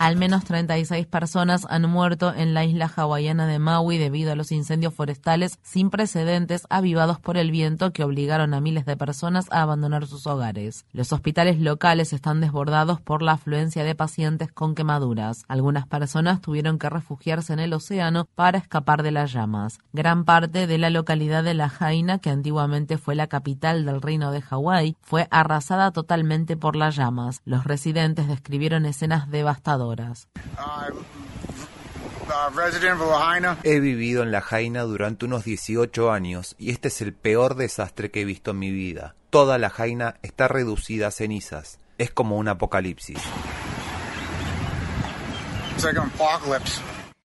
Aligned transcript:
Al 0.00 0.16
menos 0.16 0.44
36 0.44 1.06
personas 1.08 1.66
han 1.68 1.82
muerto 1.82 2.32
en 2.34 2.54
la 2.54 2.64
isla 2.64 2.90
hawaiana 2.96 3.46
de 3.46 3.58
Maui 3.58 3.98
debido 3.98 4.32
a 4.32 4.34
los 4.34 4.50
incendios 4.50 4.94
forestales 4.94 5.58
sin 5.62 5.90
precedentes 5.90 6.66
avivados 6.70 7.20
por 7.20 7.36
el 7.36 7.50
viento 7.50 7.92
que 7.92 8.02
obligaron 8.02 8.54
a 8.54 8.62
miles 8.62 8.86
de 8.86 8.96
personas 8.96 9.44
a 9.50 9.60
abandonar 9.60 10.06
sus 10.06 10.26
hogares. 10.26 10.86
Los 10.92 11.12
hospitales 11.12 11.60
locales 11.60 12.14
están 12.14 12.40
desbordados 12.40 12.98
por 12.98 13.20
la 13.20 13.32
afluencia 13.32 13.84
de 13.84 13.94
pacientes 13.94 14.50
con 14.50 14.74
quemaduras. 14.74 15.44
Algunas 15.48 15.86
personas 15.86 16.40
tuvieron 16.40 16.78
que 16.78 16.88
refugiarse 16.88 17.52
en 17.52 17.58
el 17.58 17.74
océano 17.74 18.26
para 18.34 18.56
escapar 18.56 19.02
de 19.02 19.10
las 19.10 19.34
llamas. 19.34 19.80
Gran 19.92 20.24
parte 20.24 20.66
de 20.66 20.78
la 20.78 20.88
localidad 20.88 21.44
de 21.44 21.52
La 21.52 21.68
Jaina, 21.68 22.20
que 22.20 22.30
antiguamente 22.30 22.96
fue 22.96 23.16
la 23.16 23.26
capital 23.26 23.84
del 23.84 24.00
reino 24.00 24.32
de 24.32 24.40
Hawái, 24.40 24.96
fue 25.02 25.28
arrasada 25.30 25.90
totalmente 25.90 26.56
por 26.56 26.74
las 26.74 26.96
llamas. 26.96 27.42
Los 27.44 27.64
residentes 27.64 28.28
describieron 28.28 28.86
escenas 28.86 29.30
devastadoras 29.30 29.89
He 33.64 33.80
vivido 33.80 34.22
en 34.22 34.30
La 34.30 34.40
Jaina 34.40 34.82
durante 34.82 35.24
unos 35.24 35.44
18 35.44 36.12
años 36.12 36.54
y 36.58 36.70
este 36.70 36.88
es 36.88 37.00
el 37.02 37.12
peor 37.12 37.56
desastre 37.56 38.10
que 38.10 38.22
he 38.22 38.24
visto 38.24 38.52
en 38.52 38.58
mi 38.58 38.70
vida. 38.70 39.16
Toda 39.30 39.58
La 39.58 39.70
Jaina 39.70 40.16
está 40.22 40.48
reducida 40.48 41.08
a 41.08 41.10
cenizas. 41.10 41.78
Es 41.98 42.10
como 42.10 42.36
un 42.36 42.48
apocalipsis. 42.48 43.18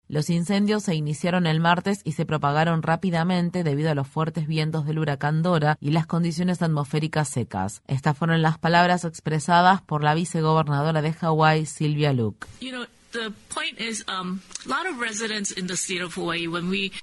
Los 0.09 0.31
incendios 0.31 0.85
se 0.85 0.95
iniciaron 0.95 1.47
el 1.47 1.61
martes 1.61 2.01
y 2.03 2.13
se 2.13 2.25
propagaron 2.25 2.83
rápidamente 2.83 3.63
debido 3.63 3.91
a 3.91 3.95
los 3.95 4.09
fuertes 4.09 4.47
vientos 4.47 4.87
del 4.87 4.99
huracán 4.99 5.43
Dora 5.43 5.77
y 5.83 5.91
las 5.91 6.07
condiciones 6.07 6.63
atmosféricas 6.63 7.29
secas. 7.29 7.83
Estas 7.87 8.17
fueron 8.17 8.41
las 8.41 8.57
palabras 8.57 9.05
expresadas 9.05 9.83
por 9.83 10.03
la 10.03 10.15
vicegobernadora 10.15 11.03
de 11.03 11.13
Hawái, 11.13 11.67
Silvia 11.67 12.15
Luke. 12.15 12.47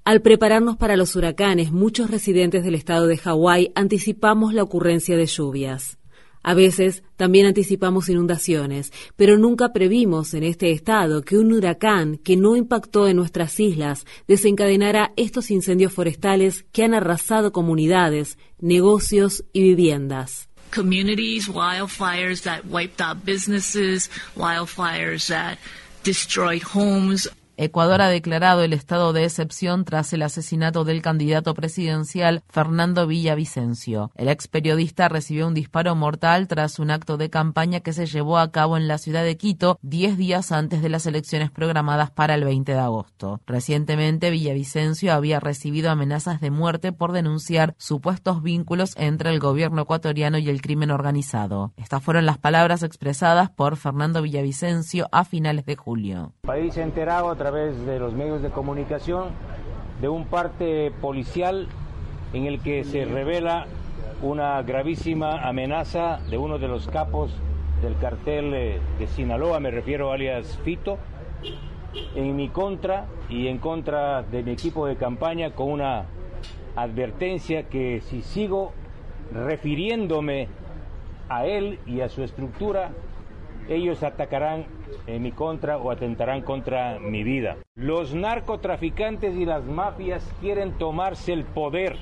Al 0.03 0.21
prepararnos 0.21 0.77
para 0.77 0.97
los 0.97 1.15
huracanes, 1.15 1.71
muchos 1.71 2.09
residentes 2.09 2.63
del 2.63 2.73
estado 2.73 3.05
de 3.05 3.17
Hawái 3.17 3.71
anticipamos 3.75 4.55
la 4.55 4.63
ocurrencia 4.63 5.15
de 5.15 5.27
lluvias. 5.27 5.99
A 6.47 6.53
veces 6.53 7.01
también 7.15 7.47
anticipamos 7.47 8.07
inundaciones, 8.07 8.93
pero 9.15 9.39
nunca 9.39 9.73
previmos 9.73 10.35
en 10.35 10.43
este 10.43 10.69
estado 10.69 11.23
que 11.23 11.39
un 11.39 11.51
huracán 11.51 12.19
que 12.19 12.37
no 12.37 12.55
impactó 12.55 13.07
en 13.07 13.15
nuestras 13.15 13.59
islas 13.59 14.05
desencadenara 14.27 15.11
estos 15.17 15.49
incendios 15.49 15.91
forestales 15.91 16.63
que 16.71 16.83
han 16.83 16.93
arrasado 16.93 17.51
comunidades, 17.51 18.37
negocios 18.59 19.43
y 19.53 19.63
viviendas. 19.63 20.47
Wildfires 20.75 22.43
that 22.43 22.65
wiped 22.69 23.01
out 23.01 23.25
businesses, 23.25 24.11
wildfires 24.35 25.29
that 25.29 25.57
destroyed 26.03 26.61
homes. 26.61 27.27
Ecuador 27.57 28.01
ha 28.01 28.09
declarado 28.09 28.63
el 28.63 28.73
estado 28.73 29.13
de 29.13 29.23
excepción 29.23 29.85
tras 29.85 30.11
el 30.13 30.21
asesinato 30.21 30.83
del 30.83 31.01
candidato 31.01 31.53
presidencial 31.53 32.43
Fernando 32.49 33.07
Villavicencio. 33.07 34.11
El 34.15 34.27
ex 34.27 34.47
periodista 34.47 35.07
recibió 35.07 35.47
un 35.47 35.53
disparo 35.53 35.95
mortal 35.95 36.47
tras 36.47 36.79
un 36.79 36.91
acto 36.91 37.17
de 37.17 37.29
campaña 37.29 37.79
que 37.79 37.93
se 37.93 38.05
llevó 38.05 38.37
a 38.37 38.51
cabo 38.51 38.77
en 38.77 38.87
la 38.87 38.97
ciudad 38.97 39.23
de 39.23 39.37
Quito 39.37 39.79
diez 39.81 40.17
días 40.17 40.51
antes 40.51 40.81
de 40.81 40.89
las 40.89 41.05
elecciones 41.05 41.51
programadas 41.51 42.11
para 42.11 42.35
el 42.35 42.43
20 42.43 42.73
de 42.73 42.79
agosto. 42.79 43.39
Recientemente, 43.47 44.31
Villavicencio 44.31 45.13
había 45.13 45.39
recibido 45.39 45.89
amenazas 45.91 46.41
de 46.41 46.51
muerte 46.51 46.91
por 46.91 47.11
denunciar 47.11 47.75
supuestos 47.77 48.43
vínculos 48.43 48.93
entre 48.97 49.29
el 49.29 49.39
gobierno 49.39 49.83
ecuatoriano 49.83 50.37
y 50.37 50.49
el 50.49 50.61
crimen 50.61 50.91
organizado. 50.91 51.73
Estas 51.77 52.03
fueron 52.03 52.25
las 52.25 52.37
palabras 52.37 52.83
expresadas 52.83 53.49
por 53.49 53.77
Fernando 53.77 54.21
Villavicencio 54.21 55.07
a 55.11 55.23
finales 55.25 55.65
de 55.65 55.75
julio. 55.75 56.33
País 56.41 56.77
enterado 56.77 57.35
través 57.45 57.85
de 57.85 57.99
los 57.99 58.15
medios 58.15 58.41
de 58.41 58.49
comunicación 58.49 59.27
de 60.01 60.09
un 60.09 60.25
parte 60.25 60.91
policial 60.99 61.67
en 62.33 62.45
el 62.45 62.59
que 62.59 62.83
se 62.83 63.05
revela 63.05 63.67
una 64.23 64.59
gravísima 64.63 65.47
amenaza 65.47 66.21
de 66.31 66.39
uno 66.39 66.57
de 66.57 66.67
los 66.67 66.87
capos 66.87 67.29
del 67.83 67.95
cartel 67.99 68.51
eh, 68.55 68.79
de 68.97 69.05
Sinaloa, 69.05 69.59
me 69.59 69.69
refiero 69.69 70.11
alias 70.11 70.57
Fito, 70.63 70.97
en 72.15 72.35
mi 72.35 72.49
contra 72.49 73.05
y 73.29 73.47
en 73.47 73.59
contra 73.59 74.23
de 74.23 74.41
mi 74.41 74.53
equipo 74.53 74.87
de 74.87 74.95
campaña 74.95 75.51
con 75.51 75.69
una 75.69 76.05
advertencia 76.75 77.69
que 77.69 78.01
si 78.01 78.23
sigo 78.23 78.73
refiriéndome 79.31 80.47
a 81.29 81.45
él 81.45 81.77
y 81.85 82.01
a 82.01 82.09
su 82.09 82.23
estructura, 82.23 82.89
ellos 83.67 84.03
atacarán 84.03 84.65
en 85.07 85.21
mi 85.21 85.31
contra 85.31 85.77
o 85.77 85.91
atentarán 85.91 86.41
contra 86.41 86.99
mi 86.99 87.23
vida. 87.23 87.57
Los 87.75 88.13
narcotraficantes 88.13 89.35
y 89.35 89.45
las 89.45 89.63
mafias 89.65 90.33
quieren 90.41 90.73
tomarse 90.73 91.33
el 91.33 91.43
poder 91.43 91.97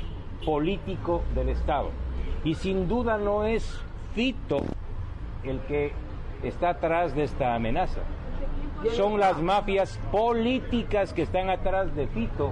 político 0.46 1.24
del 1.36 1.50
Estado. 1.50 1.90
Y 2.44 2.56
sin 2.56 2.88
duda 2.88 3.18
no 3.18 3.46
es 3.46 3.82
Fito 4.14 4.62
el 5.44 5.60
que 5.62 5.92
está 6.44 6.70
atrás 6.70 7.16
de 7.16 7.24
esta 7.24 7.56
amenaza. 7.56 8.02
Son 8.92 9.20
las 9.20 9.42
mafias 9.42 10.00
políticas 10.12 11.14
que 11.14 11.22
están 11.22 11.50
atrás 11.50 11.96
de 11.96 12.08
Fito 12.08 12.52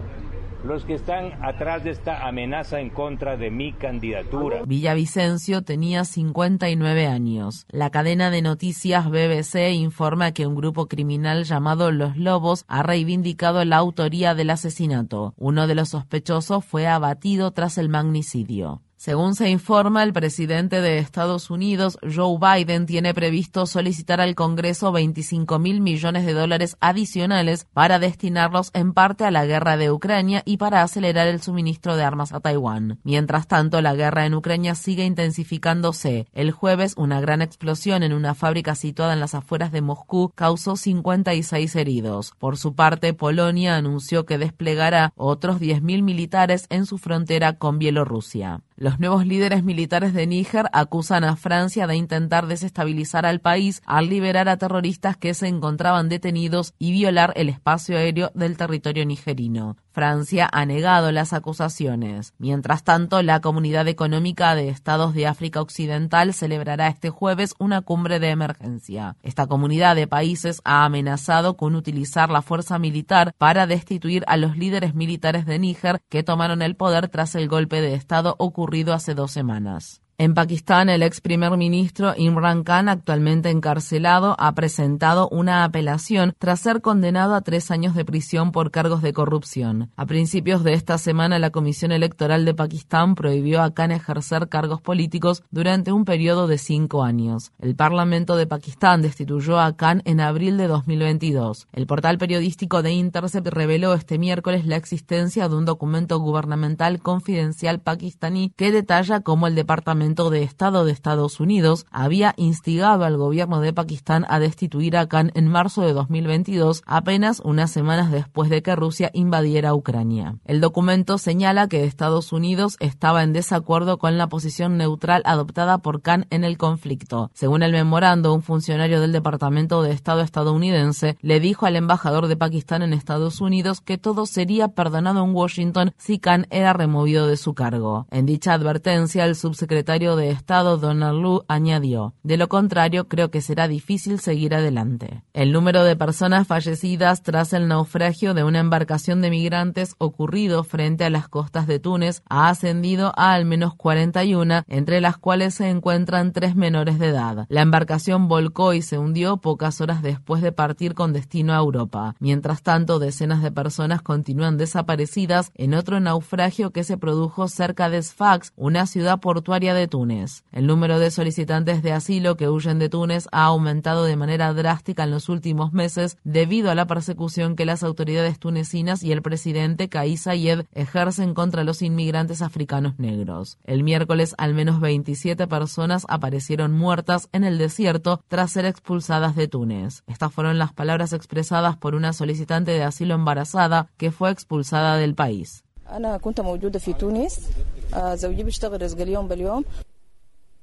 los 0.63 0.85
que 0.85 0.93
están 0.93 1.33
atrás 1.43 1.83
de 1.83 1.91
esta 1.91 2.27
amenaza 2.27 2.79
en 2.79 2.89
contra 2.89 3.37
de 3.37 3.51
mi 3.51 3.73
candidatura. 3.73 4.63
Villavicencio 4.65 5.63
tenía 5.63 6.05
59 6.05 7.07
años. 7.07 7.65
La 7.69 7.89
cadena 7.89 8.29
de 8.29 8.41
noticias 8.41 9.09
BBC 9.09 9.71
informa 9.73 10.31
que 10.31 10.45
un 10.45 10.55
grupo 10.55 10.87
criminal 10.87 11.43
llamado 11.45 11.91
Los 11.91 12.17
Lobos 12.17 12.65
ha 12.67 12.83
reivindicado 12.83 13.65
la 13.65 13.77
autoría 13.77 14.35
del 14.35 14.49
asesinato. 14.51 15.33
Uno 15.37 15.67
de 15.67 15.75
los 15.75 15.89
sospechosos 15.89 16.63
fue 16.63 16.87
abatido 16.87 17.51
tras 17.51 17.77
el 17.77 17.89
magnicidio. 17.89 18.81
Según 19.01 19.33
se 19.33 19.49
informa, 19.49 20.03
el 20.03 20.13
presidente 20.13 20.79
de 20.79 20.99
Estados 20.99 21.49
Unidos, 21.49 21.97
Joe 22.03 22.37
Biden, 22.37 22.85
tiene 22.85 23.15
previsto 23.15 23.65
solicitar 23.65 24.21
al 24.21 24.35
Congreso 24.35 24.91
25 24.91 25.57
mil 25.57 25.81
millones 25.81 26.23
de 26.23 26.33
dólares 26.33 26.77
adicionales 26.81 27.65
para 27.73 27.97
destinarlos 27.97 28.69
en 28.75 28.93
parte 28.93 29.25
a 29.25 29.31
la 29.31 29.47
guerra 29.47 29.75
de 29.75 29.89
Ucrania 29.89 30.43
y 30.45 30.57
para 30.57 30.83
acelerar 30.83 31.27
el 31.27 31.41
suministro 31.41 31.95
de 31.95 32.03
armas 32.03 32.31
a 32.31 32.41
Taiwán. 32.41 32.99
Mientras 33.03 33.47
tanto, 33.47 33.81
la 33.81 33.95
guerra 33.95 34.27
en 34.27 34.35
Ucrania 34.35 34.75
sigue 34.75 35.03
intensificándose. 35.03 36.27
El 36.31 36.51
jueves, 36.51 36.93
una 36.95 37.19
gran 37.21 37.41
explosión 37.41 38.03
en 38.03 38.13
una 38.13 38.35
fábrica 38.35 38.75
situada 38.75 39.13
en 39.13 39.19
las 39.19 39.33
afueras 39.33 39.71
de 39.71 39.81
Moscú 39.81 40.31
causó 40.35 40.75
56 40.75 41.75
heridos. 41.75 42.33
Por 42.37 42.55
su 42.55 42.75
parte, 42.75 43.15
Polonia 43.15 43.77
anunció 43.77 44.27
que 44.27 44.37
desplegará 44.37 45.11
otros 45.15 45.59
10.000 45.59 46.03
militares 46.03 46.67
en 46.69 46.85
su 46.85 46.99
frontera 46.99 47.57
con 47.57 47.79
Bielorrusia. 47.79 48.61
Los 48.81 48.99
nuevos 48.99 49.27
líderes 49.27 49.63
militares 49.63 50.11
de 50.11 50.25
Níger 50.25 50.65
acusan 50.73 51.23
a 51.23 51.35
Francia 51.35 51.85
de 51.85 51.95
intentar 51.95 52.47
desestabilizar 52.47 53.27
al 53.27 53.39
país 53.39 53.83
al 53.85 54.09
liberar 54.09 54.49
a 54.49 54.57
terroristas 54.57 55.17
que 55.17 55.35
se 55.35 55.47
encontraban 55.47 56.09
detenidos 56.09 56.73
y 56.79 56.91
violar 56.91 57.31
el 57.35 57.49
espacio 57.49 57.95
aéreo 57.95 58.31
del 58.33 58.57
territorio 58.57 59.05
nigerino. 59.05 59.77
Francia 59.91 60.49
ha 60.51 60.65
negado 60.65 61.11
las 61.11 61.33
acusaciones. 61.33 62.33
Mientras 62.39 62.83
tanto, 62.83 63.21
la 63.21 63.41
Comunidad 63.41 63.87
Económica 63.89 64.55
de 64.55 64.69
Estados 64.69 65.13
de 65.13 65.27
África 65.27 65.61
Occidental 65.61 66.33
celebrará 66.33 66.87
este 66.87 67.09
jueves 67.09 67.53
una 67.59 67.81
cumbre 67.81 68.19
de 68.19 68.29
emergencia. 68.29 69.17
Esta 69.21 69.47
comunidad 69.47 69.97
de 69.97 70.07
países 70.07 70.61
ha 70.63 70.85
amenazado 70.85 71.57
con 71.57 71.75
utilizar 71.75 72.29
la 72.31 72.41
fuerza 72.41 72.79
militar 72.79 73.35
para 73.37 73.67
destituir 73.67 74.23
a 74.27 74.37
los 74.37 74.57
líderes 74.57 74.95
militares 74.95 75.45
de 75.45 75.59
Níger 75.59 76.01
que 76.07 76.23
tomaron 76.23 76.61
el 76.61 76.77
poder 76.77 77.09
tras 77.09 77.35
el 77.35 77.49
golpe 77.49 77.81
de 77.81 77.93
Estado 77.93 78.37
ocurrido 78.39 78.70
hace 78.93 79.13
dos 79.13 79.31
semanas. 79.31 80.01
En 80.21 80.35
Pakistán, 80.35 80.87
el 80.89 81.01
ex 81.01 81.19
primer 81.19 81.57
ministro 81.57 82.13
Imran 82.15 82.63
Khan, 82.63 82.89
actualmente 82.89 83.49
encarcelado, 83.49 84.35
ha 84.37 84.53
presentado 84.53 85.27
una 85.29 85.63
apelación 85.63 86.35
tras 86.37 86.59
ser 86.59 86.81
condenado 86.81 87.33
a 87.33 87.41
tres 87.41 87.71
años 87.71 87.95
de 87.95 88.05
prisión 88.05 88.51
por 88.51 88.69
cargos 88.69 89.01
de 89.01 89.13
corrupción. 89.13 89.89
A 89.95 90.05
principios 90.05 90.63
de 90.63 90.73
esta 90.73 90.99
semana, 90.99 91.39
la 91.39 91.49
Comisión 91.49 91.91
Electoral 91.91 92.45
de 92.45 92.53
Pakistán 92.53 93.15
prohibió 93.15 93.63
a 93.63 93.73
Khan 93.73 93.89
ejercer 93.89 94.47
cargos 94.47 94.79
políticos 94.79 95.41
durante 95.49 95.91
un 95.91 96.05
periodo 96.05 96.45
de 96.45 96.59
cinco 96.59 97.01
años. 97.01 97.51
El 97.57 97.75
Parlamento 97.75 98.35
de 98.35 98.45
Pakistán 98.45 99.01
destituyó 99.01 99.59
a 99.59 99.75
Khan 99.75 100.03
en 100.05 100.19
abril 100.19 100.55
de 100.57 100.67
2022. 100.67 101.67
El 101.73 101.87
portal 101.87 102.19
periodístico 102.19 102.83
de 102.83 102.91
Intercept 102.91 103.47
reveló 103.47 103.95
este 103.95 104.19
miércoles 104.19 104.67
la 104.67 104.75
existencia 104.75 105.49
de 105.49 105.55
un 105.55 105.65
documento 105.65 106.19
gubernamental 106.19 107.01
confidencial 107.01 107.79
pakistaní 107.79 108.53
que 108.55 108.71
detalla 108.71 109.21
cómo 109.21 109.47
el 109.47 109.55
Departamento 109.55 110.10
de 110.11 110.43
Estado 110.43 110.83
de 110.83 110.91
Estados 110.91 111.39
Unidos 111.39 111.85
había 111.89 112.33
instigado 112.35 113.05
al 113.05 113.15
gobierno 113.15 113.61
de 113.61 113.71
Pakistán 113.71 114.25
a 114.27 114.39
destituir 114.39 114.97
a 114.97 115.07
Khan 115.07 115.31
en 115.35 115.47
marzo 115.47 115.83
de 115.83 115.93
2022, 115.93 116.83
apenas 116.85 117.41
unas 117.45 117.71
semanas 117.71 118.11
después 118.11 118.49
de 118.49 118.61
que 118.61 118.75
Rusia 118.75 119.09
invadiera 119.13 119.73
Ucrania. 119.73 120.35
El 120.43 120.59
documento 120.59 121.17
señala 121.17 121.69
que 121.69 121.85
Estados 121.85 122.33
Unidos 122.33 122.75
estaba 122.81 123.23
en 123.23 123.31
desacuerdo 123.31 123.99
con 123.99 124.17
la 124.17 124.27
posición 124.27 124.77
neutral 124.77 125.21
adoptada 125.23 125.77
por 125.77 126.01
Khan 126.01 126.27
en 126.29 126.43
el 126.43 126.57
conflicto. 126.57 127.31
Según 127.33 127.63
el 127.63 127.71
memorando, 127.71 128.33
un 128.33 128.43
funcionario 128.43 128.99
del 128.99 129.13
Departamento 129.13 129.81
de 129.81 129.91
Estado 129.91 130.21
estadounidense 130.21 131.17
le 131.21 131.39
dijo 131.39 131.65
al 131.65 131.77
embajador 131.77 132.27
de 132.27 132.35
Pakistán 132.35 132.81
en 132.81 132.91
Estados 132.91 133.39
Unidos 133.39 133.79
que 133.79 133.97
todo 133.97 134.25
sería 134.25 134.67
perdonado 134.67 135.23
en 135.23 135.33
Washington 135.33 135.93
si 135.97 136.19
Khan 136.19 136.47
era 136.49 136.73
removido 136.73 137.27
de 137.27 137.37
su 137.37 137.53
cargo. 137.53 138.07
En 138.11 138.25
dicha 138.25 138.53
advertencia, 138.53 139.23
el 139.23 139.37
subsecretario 139.37 140.00
de 140.01 140.31
Estado 140.31 140.77
Donald 140.77 141.11
añadió, 141.47 142.15
de 142.23 142.35
lo 142.35 142.49
contrario 142.49 143.07
creo 143.07 143.29
que 143.29 143.41
será 143.41 143.67
difícil 143.67 144.19
seguir 144.19 144.55
adelante. 144.55 145.23
El 145.33 145.51
número 145.51 145.83
de 145.83 145.95
personas 145.95 146.47
fallecidas 146.47 147.21
tras 147.21 147.53
el 147.53 147.67
naufragio 147.67 148.33
de 148.33 148.43
una 148.43 148.59
embarcación 148.59 149.21
de 149.21 149.29
migrantes 149.29 149.93
ocurrido 149.99 150.63
frente 150.63 151.05
a 151.05 151.11
las 151.11 151.27
costas 151.27 151.67
de 151.67 151.77
Túnez 151.77 152.23
ha 152.27 152.49
ascendido 152.49 153.13
a 153.15 153.33
al 153.33 153.45
menos 153.45 153.75
41, 153.75 154.63
entre 154.67 155.01
las 155.01 155.17
cuales 155.17 155.53
se 155.53 155.69
encuentran 155.69 156.33
tres 156.33 156.55
menores 156.55 156.97
de 156.97 157.09
edad. 157.09 157.45
La 157.49 157.61
embarcación 157.61 158.27
volcó 158.27 158.73
y 158.73 158.81
se 158.81 158.97
hundió 158.97 159.37
pocas 159.37 159.81
horas 159.81 160.01
después 160.01 160.41
de 160.41 160.51
partir 160.51 160.95
con 160.95 161.13
destino 161.13 161.53
a 161.53 161.57
Europa. 161.57 162.15
Mientras 162.19 162.63
tanto, 162.63 162.97
decenas 162.97 163.43
de 163.43 163.51
personas 163.51 164.01
continúan 164.01 164.57
desaparecidas 164.57 165.51
en 165.53 165.75
otro 165.75 165.99
naufragio 165.99 166.71
que 166.71 166.83
se 166.83 166.97
produjo 166.97 167.47
cerca 167.47 167.89
de 167.91 168.01
Sfax, 168.01 168.53
una 168.55 168.87
ciudad 168.87 169.19
portuaria 169.19 169.75
de 169.75 169.80
Túnez. 169.87 170.43
El 170.51 170.67
número 170.67 170.99
de 170.99 171.11
solicitantes 171.11 171.81
de 171.81 171.93
asilo 171.93 172.37
que 172.37 172.49
huyen 172.49 172.79
de 172.79 172.89
Túnez 172.89 173.27
ha 173.31 173.45
aumentado 173.45 174.03
de 174.03 174.15
manera 174.15 174.53
drástica 174.53 175.03
en 175.03 175.11
los 175.11 175.29
últimos 175.29 175.73
meses 175.73 176.17
debido 176.23 176.71
a 176.71 176.75
la 176.75 176.87
persecución 176.87 177.55
que 177.55 177.65
las 177.65 177.83
autoridades 177.83 178.39
tunecinas 178.39 179.03
y 179.03 179.11
el 179.11 179.21
presidente 179.21 179.89
Kais 179.89 180.21
Saied 180.21 180.65
ejercen 180.73 181.33
contra 181.33 181.63
los 181.63 181.81
inmigrantes 181.81 182.41
africanos 182.41 182.99
negros. 182.99 183.57
El 183.63 183.83
miércoles 183.83 184.35
al 184.37 184.53
menos 184.53 184.79
27 184.79 185.47
personas 185.47 186.05
aparecieron 186.09 186.71
muertas 186.71 187.29
en 187.31 187.43
el 187.43 187.57
desierto 187.57 188.23
tras 188.27 188.51
ser 188.51 188.65
expulsadas 188.65 189.35
de 189.35 189.47
Túnez. 189.47 190.03
Estas 190.07 190.33
fueron 190.33 190.57
las 190.57 190.73
palabras 190.73 191.13
expresadas 191.13 191.77
por 191.77 191.95
una 191.95 192.13
solicitante 192.13 192.71
de 192.71 192.83
asilo 192.83 193.15
embarazada 193.15 193.89
que 193.97 194.11
fue 194.11 194.31
expulsada 194.31 194.97
del 194.97 195.15
país. 195.15 195.63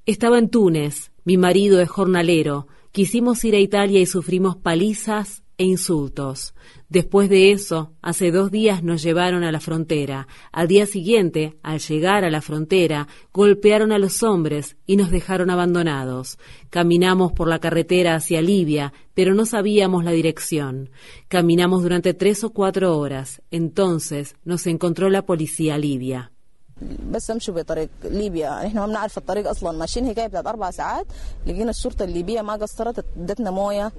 Estaba 0.06 0.38
en 0.38 0.48
Túnez. 0.48 1.10
Mi 1.24 1.36
marido 1.36 1.80
es 1.80 1.88
jornalero. 1.90 2.66
Quisimos 2.92 3.44
ir 3.44 3.54
a 3.54 3.60
Italia 3.60 4.00
y 4.00 4.06
sufrimos 4.06 4.56
palizas 4.56 5.42
e 5.58 5.64
insultos. 5.64 6.54
Después 6.88 7.28
de 7.28 7.50
eso, 7.50 7.92
hace 8.00 8.30
dos 8.30 8.50
días 8.50 8.82
nos 8.82 9.02
llevaron 9.02 9.44
a 9.44 9.52
la 9.52 9.60
frontera. 9.60 10.26
Al 10.52 10.68
día 10.68 10.86
siguiente, 10.86 11.58
al 11.62 11.80
llegar 11.80 12.24
a 12.24 12.30
la 12.30 12.40
frontera, 12.40 13.08
golpearon 13.34 13.92
a 13.92 13.98
los 13.98 14.22
hombres 14.22 14.76
y 14.86 14.96
nos 14.96 15.10
dejaron 15.10 15.50
abandonados. 15.50 16.38
Caminamos 16.70 17.32
por 17.32 17.48
la 17.48 17.58
carretera 17.58 18.14
hacia 18.14 18.40
Libia, 18.40 18.94
pero 19.12 19.34
no 19.34 19.44
sabíamos 19.44 20.04
la 20.04 20.12
dirección. 20.12 20.90
Caminamos 21.28 21.82
durante 21.82 22.14
tres 22.14 22.42
o 22.44 22.50
cuatro 22.50 22.96
horas. 22.96 23.42
Entonces 23.50 24.36
nos 24.44 24.66
encontró 24.66 25.10
la 25.10 25.26
policía 25.26 25.76
libia. 25.76 26.32
بس 27.10 27.30
امشي 27.30 27.52
بطريق 27.52 27.88
ليبيا. 28.04 28.66
إحنا 28.66 28.80
ما 28.80 28.86
بنعرف 28.86 29.18
الطريق 29.18 29.48
أصلا. 29.48 29.78
ماشيين 29.78 30.06
هي 30.06 30.14
جاية 30.14 30.26
بتاعت 30.26 30.46
أربع 30.46 30.70
ساعات. 30.70 31.06
لقينا 31.46 31.70
الشرطة 31.70 32.04
الليبية 32.04 32.42
ما 32.42 32.52
قصرت 32.52 33.04
ادتنا 33.16 33.50
موية 33.50 33.92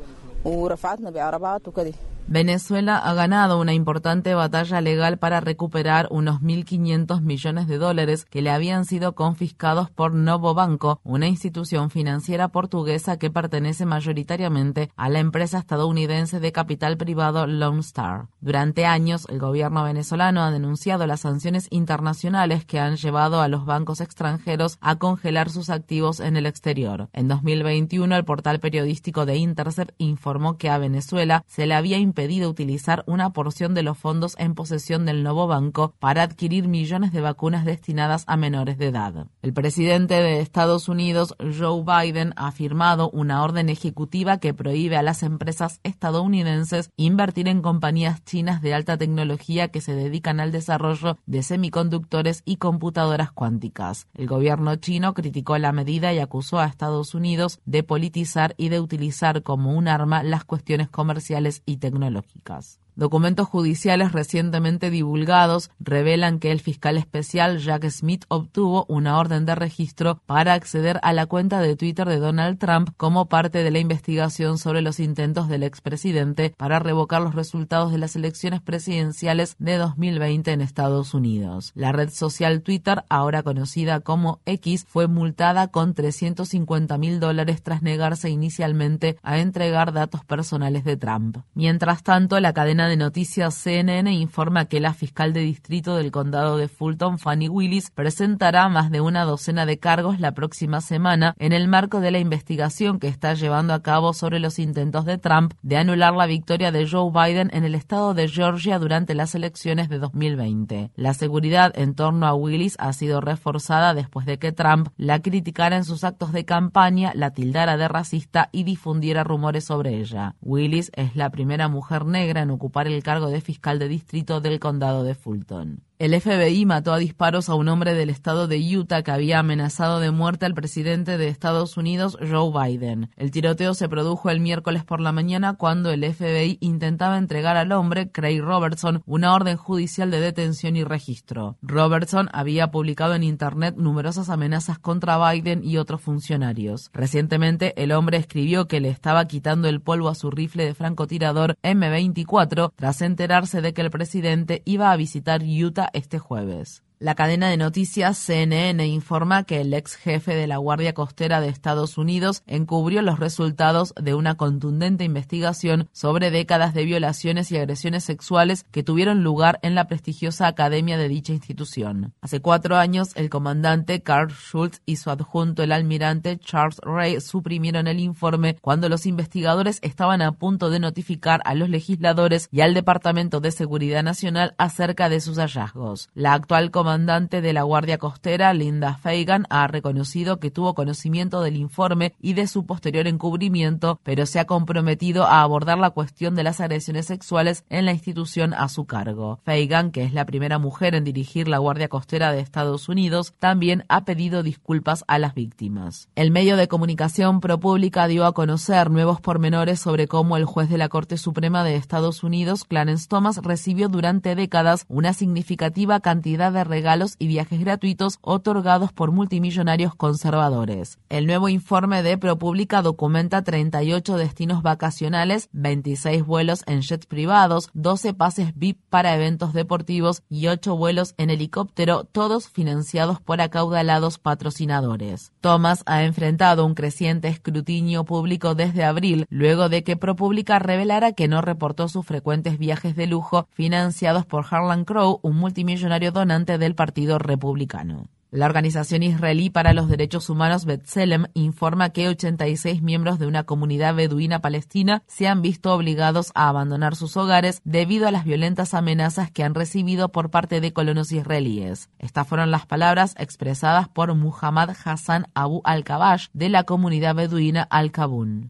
ورفعتنا 0.46 1.10
بعربات 1.10 1.68
وكده 1.68 1.94
Venezuela 2.31 2.96
ha 3.00 3.16
ganado 3.16 3.60
una 3.60 3.74
importante 3.74 4.36
batalla 4.36 4.81
legal 4.81 5.18
para 5.18 5.40
recuperar 5.40 6.08
unos 6.12 6.42
1.500 6.42 7.22
millones 7.22 7.68
de 7.68 7.80
dólares 7.80 8.24
que 8.24 8.44
le 8.44 8.52
habían 8.52 8.86
sido 8.86 9.16
confiscados 9.16 9.90
por 9.90 10.14
Novo 10.14 10.54
Banco, 10.54 11.00
una 11.04 11.28
institución 11.28 11.90
financiera 11.90 12.50
portuguesa 12.50 13.18
que 13.18 13.31
pertenece 13.31 13.88
mayoritariamente 13.88 14.92
a 14.96 15.10
la 15.10 15.18
empresa 15.18 15.58
estadounidense 15.58 16.40
de 16.40 16.52
capital 16.52 16.98
privado 16.98 17.48
Lone 17.48 17.80
Star. 17.80 18.28
Durante 18.42 18.86
años, 18.86 19.26
el 19.28 19.40
gobierno 19.40 19.84
venezolano 19.84 20.44
ha 20.44 20.52
denunciado 20.52 21.08
las 21.08 21.22
sanciones 21.22 21.66
internacionales 21.72 22.64
que 22.64 22.80
han 22.80 22.98
llevado 22.98 23.42
a 23.42 23.48
los 23.48 23.66
bancos 23.66 24.02
extranjeros 24.02 24.78
a 24.81 24.98
congelar 24.98 25.50
sus 25.50 25.72
activos 25.72 26.20
en 26.20 26.38
el 26.38 26.46
exterior. 26.46 27.10
En 27.12 27.28
2021, 27.28 28.16
el 28.16 28.24
portal 28.24 28.60
periodístico 28.60 29.26
de 29.26 29.38
Intercept 29.38 29.96
informó 29.98 30.60
que 30.60 30.70
a 30.70 30.78
Venezuela 30.78 31.44
se 31.48 31.66
le 31.66 31.74
había 31.74 31.98
impedido 31.98 32.19
pedido 32.19 32.50
utilizar 32.50 33.06
una 33.07 33.31
porción 33.31 33.74
de 33.74 33.81
los 33.81 33.98
fondos 33.98 34.36
en 34.39 34.54
posesión 34.54 35.06
del 35.06 35.24
nuevo 35.24 35.48
banco 35.48 35.94
para 36.00 36.21
adquirir 36.21 36.68
millones 36.68 37.13
de 37.13 37.21
vacunas 37.21 37.63
destinadas 37.63 38.25
a 38.27 38.36
menores 38.36 38.77
de 38.77 38.88
edad. 38.88 39.27
El 39.42 39.54
presidente 39.54 40.16
de 40.16 40.42
Estados 40.42 40.89
Unidos, 40.89 41.33
Joe 41.39 41.81
Biden, 41.81 42.33
ha 42.36 42.51
firmado 42.51 43.10
una 43.12 43.42
orden 43.42 43.69
ejecutiva 43.69 44.39
que 44.39 44.54
prohíbe 44.54 44.98
a 44.98 45.01
las 45.01 45.24
empresas 45.24 45.80
estadounidenses 45.83 46.92
invertir 46.98 47.48
en 47.48 47.62
compañías 47.62 48.21
chinas 48.25 48.62
de 48.62 48.74
alta 48.74 48.98
tecnología 48.98 49.69
que 49.69 49.80
se 49.80 49.94
dedican 49.94 50.42
al 50.42 50.51
desarrollo 50.51 51.18
de 51.25 51.42
semiconductores 51.42 52.42
y 52.44 52.57
computadoras 52.57 53.31
cuánticas. 53.31 54.07
El 54.13 54.27
gobierno 54.27 54.75
chino 54.75 55.13
criticó 55.13 55.57
la 55.57 55.71
medida 55.71 56.12
y 56.12 56.19
acusó 56.19 56.60
a 56.60 56.66
Estados 56.66 57.16
Unidos 57.16 57.62
de 57.66 57.83
politizar 57.83 58.56
y 58.57 58.68
de 58.68 58.81
utilizar 58.81 59.42
como 59.42 59.73
un 59.73 59.88
arma 59.88 60.21
las 60.21 60.44
cuestiones 60.44 60.90
comerciales 60.90 61.64
y 61.66 61.78
tecnológicas 61.78 62.08
tecnológicas. 62.09 62.80
Documentos 63.00 63.48
judiciales 63.48 64.12
recientemente 64.12 64.90
divulgados 64.90 65.72
revelan 65.80 66.38
que 66.38 66.52
el 66.52 66.60
fiscal 66.60 66.98
especial 66.98 67.60
Jack 67.60 67.90
Smith 67.90 68.26
obtuvo 68.28 68.86
una 68.90 69.18
orden 69.18 69.46
de 69.46 69.56
registro 69.56 70.20
para 70.26 70.54
acceder 70.54 71.00
a 71.02 71.14
la 71.14 71.26
cuenta 71.26 71.62
de 71.62 71.78
Twitter 71.78 72.10
de 72.10 72.18
Donald 72.18 72.60
Trump 72.60 72.90
como 72.98 73.30
parte 73.30 73.64
de 73.64 73.72
la 73.72 73.80
investigación 73.80 74.58
sobre 74.58 74.82
los 74.82 75.00
intentos 75.00 75.48
del 75.48 75.64
expresidente 75.64 76.54
para 76.58 76.80
revocar 76.80 77.22
los 77.22 77.36
resultados 77.36 77.94
de 77.94 78.00
las 78.00 78.18
elecciones 78.18 78.60
presidenciales 78.60 79.56
de 79.60 79.78
2020 79.78 80.52
en 80.52 80.60
Estados 80.60 81.14
Unidos. 81.14 81.72
La 81.76 81.94
red 81.94 82.10
social 82.10 82.64
Twitter, 82.64 83.06
ahora 83.08 83.44
conocida 83.44 84.02
como 84.02 84.42
X, 84.46 84.86
fue 84.86 85.08
multada 85.08 85.70
con 85.70 85.94
350 85.94 86.98
mil 86.98 87.22
dólares 87.22 87.64
tras 87.64 87.82
negarse 87.82 88.30
inicialmente 88.30 89.18
a 89.24 89.40
entregar 89.40 89.94
datos 89.94 90.26
personales 90.26 90.84
de 90.84 90.98
Trump. 90.98 91.38
Mientras 91.54 92.04
tanto, 92.04 92.38
la 92.42 92.52
cadena 92.52 92.89
de 92.90 92.98
noticias 92.98 93.56
CNN 93.56 94.12
informa 94.12 94.66
que 94.66 94.80
la 94.80 94.94
fiscal 94.94 95.31
de 95.31 95.42
distrito 95.42 95.96
del 95.96 96.12
condado 96.12 96.58
de 96.58 96.68
Fulton, 96.68 97.19
Fanny 97.19 97.48
Willis, 97.48 97.92
presentará 97.92 98.68
más 98.68 98.92
de 98.92 99.00
una 99.00 99.24
docena 99.24 99.66
de 99.66 99.80
cargos 99.80 100.19
la 100.19 100.34
próxima 100.34 100.81
semana 100.81 101.36
en 101.38 101.54
el 101.54 101.68
marco 101.68 102.02
de 102.02 102.12
la 102.12 102.19
investigación 102.19 103.00
que 103.00 103.08
está 103.08 103.36
llevando 103.36 103.74
a 103.74 103.84
cabo 103.84 104.14
sobre 104.14 104.40
los 104.40 104.60
intentos 104.60 105.06
de 105.06 105.18
Trump 105.18 105.54
de 105.62 105.78
anular 105.78 106.14
la 106.16 106.26
victoria 106.26 106.72
de 106.72 106.90
Joe 106.90 107.12
Biden 107.12 107.52
en 107.54 107.64
el 107.64 107.76
estado 107.76 108.14
de 108.14 108.28
Georgia 108.28 108.80
durante 108.80 109.14
las 109.14 109.36
elecciones 109.36 109.88
de 109.88 110.00
2020. 110.00 110.92
La 110.96 111.14
seguridad 111.14 111.72
en 111.76 111.94
torno 111.94 112.26
a 112.26 112.34
Willis 112.34 112.76
ha 112.80 112.92
sido 112.94 113.22
reforzada 113.22 113.94
después 113.94 114.26
de 114.26 114.40
que 114.40 114.52
Trump 114.52 114.90
la 114.98 115.22
criticara 115.22 115.78
en 115.78 115.86
sus 115.86 116.04
actos 116.04 116.34
de 116.34 116.46
campaña, 116.46 117.12
la 117.14 117.31
tildara 117.31 117.78
de 117.78 117.88
racista 117.88 118.50
y 118.52 118.64
difundiera 118.64 119.24
rumores 119.24 119.66
sobre 119.66 120.00
ella. 120.00 120.36
Willis 120.42 120.92
es 120.96 121.16
la 121.16 121.30
primera 121.30 121.68
mujer 121.68 122.06
negra 122.06 122.42
en 122.42 122.50
ocupar 122.50 122.79
el 122.88 123.04
cargo 123.04 123.30
de 123.30 123.42
fiscal 123.42 123.80
de 123.80 123.88
distrito 123.88 124.42
del 124.42 124.59
condado 124.59 125.04
de 125.04 125.16
Fulton. 125.16 125.83
El 126.00 126.18
FBI 126.18 126.66
mató 126.66 126.94
a 126.94 126.98
disparos 126.98 127.50
a 127.50 127.56
un 127.56 127.68
hombre 127.68 127.94
del 127.94 128.10
estado 128.10 128.48
de 128.48 128.78
Utah 128.78 129.04
que 129.04 129.12
había 129.12 129.40
amenazado 129.40 130.00
de 130.00 130.12
muerte 130.12 130.46
al 130.46 130.54
presidente 130.54 131.18
de 131.18 131.28
Estados 131.28 131.76
Unidos, 131.76 132.18
Joe 132.22 132.54
Biden. 132.54 133.10
El 133.18 133.32
tiroteo 133.32 133.74
se 133.74 133.90
produjo 133.90 134.30
el 134.30 134.40
miércoles 134.40 134.86
por 134.86 135.02
la 135.02 135.12
mañana 135.12 135.56
cuando 135.56 135.92
el 135.92 136.06
FBI 136.06 136.58
intentaba 136.62 137.18
entregar 137.18 137.58
al 137.58 137.74
hombre, 137.74 138.12
Craig 138.14 138.40
Robertson, 138.40 139.04
una 139.06 139.34
orden 139.34 139.58
judicial 139.58 140.10
de 140.10 140.22
detención 140.22 140.78
y 140.78 140.86
registro. 140.86 141.58
Robertson 141.62 142.30
había 142.32 142.72
publicado 142.72 143.14
en 143.14 143.24
Internet 143.24 143.76
numerosas 143.76 144.30
amenazas 144.30 144.80
contra 144.80 145.18
Biden 145.30 145.66
y 145.66 145.76
otros 145.76 146.00
funcionarios. 146.00 146.92
Recientemente, 146.94 147.74
el 147.76 147.92
hombre 147.92 148.20
escribió 148.20 148.70
que 148.70 148.80
le 148.80 148.88
estaba 148.88 149.26
quitando 149.26 149.68
el 149.68 149.82
polvo 149.82 150.08
a 150.08 150.16
su 150.16 150.32
rifle 150.32 150.64
de 150.64 150.76
francotirador 150.76 151.58
M24 151.62 152.72
tras 152.74 153.02
enterarse 153.02 153.60
de 153.60 153.74
que 153.74 153.82
el 153.82 153.92
presidente 153.92 154.62
iba 154.64 154.94
a 154.94 154.96
visitar 154.96 155.42
Utah 155.44 155.89
este 155.94 156.19
jueves. 156.19 156.84
La 157.02 157.16
cadena 157.16 157.48
de 157.48 157.56
noticias 157.56 158.18
CNN 158.18 158.86
informa 158.86 159.46
que 159.46 159.62
el 159.62 159.74
ex 159.74 159.96
jefe 159.96 160.36
de 160.36 160.48
la 160.48 160.58
Guardia 160.58 160.94
Costera 160.94 161.40
de 161.40 161.48
Estados 161.48 161.98
Unidos 161.98 162.44
encubrió 162.46 163.02
los 163.02 163.20
resultados 163.20 163.94
de 163.96 164.16
una 164.16 164.36
contundente 164.36 165.06
investigación 165.06 165.88
sobre 165.94 166.30
décadas 166.30 166.74
de 166.74 166.84
violaciones 166.84 167.54
y 167.54 167.58
agresiones 167.58 168.04
sexuales 168.04 168.66
que 168.70 168.84
tuvieron 168.84 169.24
lugar 169.24 169.60
en 169.62 169.76
la 169.76 169.88
prestigiosa 169.88 170.48
academia 170.48 170.98
de 170.98 171.08
dicha 171.08 171.32
institución. 171.32 172.14
Hace 172.20 172.42
cuatro 172.42 172.76
años, 172.76 173.12
el 173.16 173.30
comandante 173.30 174.04
Carl 174.04 174.34
Schultz 174.34 174.82
y 174.86 174.98
su 174.98 175.10
adjunto, 175.10 175.64
el 175.64 175.72
almirante 175.72 176.38
Charles 176.38 176.82
Ray, 176.84 177.22
suprimieron 177.22 177.88
el 177.88 178.02
informe 178.02 178.58
cuando 178.60 178.90
los 178.90 179.06
investigadores 179.06 179.80
estaban 179.84 180.22
a 180.22 180.34
punto 180.34 180.70
de 180.70 180.82
notificar 180.82 181.40
a 181.46 181.56
los 181.56 181.70
legisladores 181.70 182.50
y 182.52 182.60
al 182.60 182.74
Departamento 182.74 183.40
de 183.40 183.52
Seguridad 183.52 184.04
Nacional 184.04 184.54
acerca 184.58 185.08
de 185.08 185.22
sus 185.22 185.38
hallazgos. 185.38 186.10
La 186.14 186.34
actual 186.34 186.72
comandante 186.72 186.89
de 186.90 187.54
la 187.54 187.62
Guardia 187.62 188.00
Costera, 188.00 188.52
Linda 188.52 188.98
Fagan, 188.98 189.46
ha 189.52 189.68
reconocido 189.68 190.40
que 190.40 190.50
tuvo 190.50 190.74
conocimiento 190.74 191.42
del 191.44 191.56
informe 191.56 192.16
y 192.19 192.34
de 192.34 192.48
su 192.48 192.66
posterior 192.66 193.06
encubrimiento, 193.06 194.00
pero 194.02 194.26
se 194.26 194.40
ha 194.40 194.46
comprometido 194.46 195.26
a 195.26 195.44
abordar 195.44 195.78
la 195.78 195.92
cuestión 195.92 196.34
de 196.34 196.44
las 196.44 196.60
agresiones 196.60 197.06
sexuales 197.06 197.64
en 197.69 197.86
la 197.86 197.92
institución 197.92 198.56
a 198.56 198.69
su 198.69 198.86
cargo. 198.86 199.40
Fagan, 199.44 199.92
que 199.92 200.04
es 200.04 200.14
la 200.14 200.26
primera 200.26 200.58
mujer 200.58 200.96
en 200.96 201.04
dirigir 201.04 201.48
la 201.48 201.60
Guardia 201.60 201.90
Costera 201.90 202.31
de 202.31 202.40
Estados 202.40 202.90
Unidos, 202.90 203.36
también 203.38 203.86
ha 203.88 204.04
pedido 204.04 204.42
disculpas 204.42 205.04
a 205.08 205.19
las 205.19 205.36
víctimas. 205.36 206.10
El 206.16 206.31
medio 206.31 206.58
de 206.58 206.68
comunicación 206.68 207.40
ProPublica 207.40 208.08
dio 208.08 208.26
a 208.26 208.34
conocer 208.34 208.90
nuevos 208.90 209.22
pormenores 209.22 209.80
sobre 209.80 210.08
cómo 210.08 210.38
el 210.38 210.46
juez 210.46 210.69
de 210.69 210.80
la 210.80 210.90
Corte 210.90 211.18
Suprema 211.18 211.64
de 211.64 211.76
Estados 211.76 212.24
Unidos, 212.24 212.66
Clarence 212.66 213.08
Thomas, 213.08 213.38
recibió 213.44 213.90
durante 213.90 214.34
décadas 214.34 214.86
una 214.88 215.14
significativa 215.14 216.00
cantidad 216.00 216.52
de 216.52 216.60
regalos 216.80 217.18
y 217.19 217.28
viajes 217.28 217.59
gratuitos 217.59 218.19
otorgados 218.21 218.94
por 218.94 219.12
multimillonarios 219.12 219.95
conservadores. 219.95 220.98
El 221.09 221.28
nuevo 221.28 221.50
informe 221.50 222.04
de 222.04 222.18
ProPublica 222.18 222.81
documenta 222.81 223.42
38 223.42 224.16
destinos 224.16 224.64
vacacionales, 224.64 225.50
26 225.52 226.26
vuelos 226.26 226.64
en 226.68 226.81
jets 226.81 227.06
privados, 227.06 227.69
12 227.74 228.14
pases 228.14 228.56
VIP 228.56 228.80
para 228.90 229.14
eventos 229.14 229.52
deportivos 229.52 230.24
y 230.30 230.48
8 230.48 230.78
vuelos 230.78 231.16
en 231.18 231.31
helicóptero, 231.31 232.06
todos 232.06 232.48
financiados 232.48 233.19
por 233.19 233.42
acaudalados 233.42 234.18
patrocinadores. 234.18 235.33
Thomas 235.42 235.83
ha 235.86 236.04
enfrentado 236.06 236.66
un 236.66 236.76
creciente 236.76 237.28
escrutinio 237.28 238.06
público 238.06 238.56
desde 238.56 238.86
abril, 238.86 239.26
luego 239.30 239.68
de 239.68 239.83
que 239.83 239.98
ProPublica 239.98 240.59
revelara 240.59 241.12
que 241.12 241.28
no 241.28 241.42
reportó 241.42 241.90
sus 241.90 242.06
frecuentes 242.06 242.57
viajes 242.57 242.95
de 242.95 243.07
lujo 243.07 243.50
financiados 243.52 244.26
por 244.26 244.45
Harlan 244.50 244.86
Crow, 244.86 245.19
un 245.24 245.36
multimillonario 245.36 246.14
donante 246.14 246.57
del 246.69 246.76
Partido 246.76 247.18
Republicano. 247.18 248.09
La 248.31 248.45
Organización 248.45 249.02
Israelí 249.02 249.49
para 249.49 249.73
los 249.73 249.90
Derechos 249.90 250.30
Humanos 250.30 250.66
Betzelem 250.66 251.26
informa 251.33 251.90
que 251.90 252.07
86 252.07 252.83
miembros 252.83 253.18
de 253.18 253.26
una 253.26 253.44
comunidad 253.44 253.95
beduina 253.95 254.40
palestina 254.40 255.02
se 255.07 255.28
han 255.28 255.42
visto 255.42 255.73
obligados 255.73 256.31
a 256.35 256.47
abandonar 256.47 256.95
sus 256.95 257.18
hogares 257.18 257.59
debido 257.64 258.07
a 258.07 258.11
las 258.11 258.26
violentas 258.26 258.76
amenazas 258.76 259.31
que 259.31 259.44
han 259.44 259.56
recibido 259.56 260.09
por 260.09 260.30
parte 260.30 260.61
de 260.61 260.73
colonos 260.73 261.11
israelíes. 261.11 261.90
Estas 261.97 262.28
fueron 262.28 262.52
las 262.52 262.68
palabras 262.68 263.16
expresadas 263.18 263.90
por 263.90 264.14
Muhammad 264.14 264.76
Hassan 264.85 265.26
Abu 265.33 265.61
al-Kabash 265.64 266.28
de 266.33 266.49
la 266.49 266.66
comunidad 266.66 267.16
beduina 267.16 267.64
Al-Kabun. 267.64 268.47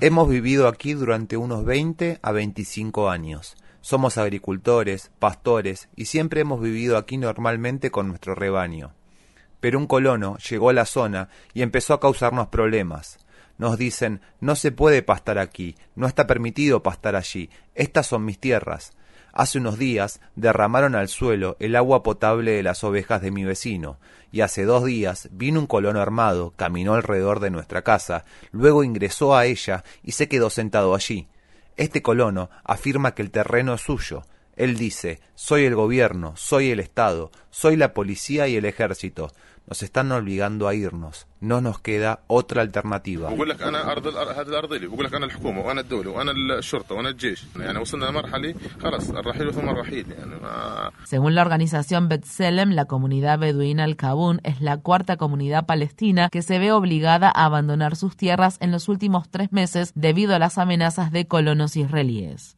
Hemos 0.00 0.28
vivido 0.28 0.66
aquí 0.66 0.94
durante 0.94 1.36
unos 1.36 1.64
20 1.64 2.18
a 2.20 2.32
25 2.32 3.08
años. 3.08 3.56
Somos 3.80 4.18
agricultores, 4.18 5.10
pastores, 5.18 5.88
y 5.96 6.06
siempre 6.06 6.40
hemos 6.40 6.60
vivido 6.60 6.96
aquí 6.96 7.16
normalmente 7.16 7.90
con 7.90 8.08
nuestro 8.08 8.34
rebaño. 8.34 8.92
Pero 9.60 9.78
un 9.78 9.86
colono 9.86 10.36
llegó 10.38 10.70
a 10.70 10.72
la 10.74 10.84
zona 10.84 11.28
y 11.54 11.62
empezó 11.62 11.94
a 11.94 12.00
causarnos 12.00 12.48
problemas. 12.48 13.18
Nos 13.56 13.76
dicen, 13.76 14.20
no 14.40 14.54
se 14.54 14.70
puede 14.70 15.02
pastar 15.02 15.38
aquí, 15.38 15.74
no 15.96 16.06
está 16.06 16.26
permitido 16.26 16.82
pastar 16.82 17.16
allí, 17.16 17.50
estas 17.74 18.06
son 18.06 18.24
mis 18.24 18.38
tierras. 18.38 18.92
Hace 19.32 19.58
unos 19.58 19.78
días 19.78 20.20
derramaron 20.36 20.94
al 20.94 21.08
suelo 21.08 21.56
el 21.60 21.76
agua 21.76 22.02
potable 22.02 22.52
de 22.52 22.62
las 22.62 22.82
ovejas 22.84 23.20
de 23.20 23.30
mi 23.30 23.44
vecino, 23.44 23.98
y 24.32 24.42
hace 24.42 24.64
dos 24.64 24.84
días 24.84 25.28
vino 25.32 25.60
un 25.60 25.66
colono 25.66 26.00
armado, 26.00 26.52
caminó 26.56 26.94
alrededor 26.94 27.40
de 27.40 27.50
nuestra 27.50 27.82
casa, 27.82 28.24
luego 28.52 28.84
ingresó 28.84 29.36
a 29.36 29.46
ella 29.46 29.84
y 30.02 30.12
se 30.12 30.28
quedó 30.28 30.50
sentado 30.50 30.94
allí. 30.94 31.28
Este 31.78 32.02
colono 32.02 32.50
afirma 32.64 33.14
que 33.14 33.22
el 33.22 33.30
terreno 33.30 33.74
es 33.74 33.82
suyo. 33.82 34.24
Él 34.58 34.76
dice, 34.76 35.20
soy 35.36 35.64
el 35.64 35.76
gobierno, 35.76 36.34
soy 36.36 36.70
el 36.70 36.80
Estado, 36.80 37.30
soy 37.50 37.76
la 37.76 37.94
policía 37.94 38.48
y 38.48 38.56
el 38.56 38.64
ejército. 38.64 39.30
Nos 39.68 39.82
están 39.82 40.10
obligando 40.10 40.66
a 40.66 40.74
irnos. 40.74 41.26
No 41.40 41.60
nos 41.60 41.78
queda 41.78 42.20
otra 42.26 42.62
alternativa. 42.62 43.30
Según 51.04 51.34
la 51.34 51.42
organización 51.42 52.08
Betselem, 52.08 52.70
la 52.70 52.86
comunidad 52.86 53.38
beduina 53.38 53.84
Al-Kabun 53.84 54.40
es 54.42 54.60
la 54.60 54.78
cuarta 54.78 55.16
comunidad 55.16 55.66
palestina 55.66 56.30
que 56.30 56.42
se 56.42 56.58
ve 56.58 56.72
obligada 56.72 57.28
a 57.28 57.44
abandonar 57.44 57.94
sus 57.94 58.16
tierras 58.16 58.56
en 58.60 58.72
los 58.72 58.88
últimos 58.88 59.28
tres 59.28 59.52
meses 59.52 59.92
debido 59.94 60.34
a 60.34 60.40
las 60.40 60.58
amenazas 60.58 61.12
de 61.12 61.28
colonos 61.28 61.76
israelíes. 61.76 62.57